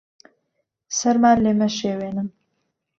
[0.99, 2.27] سەرمان لێ مەشێوێنن.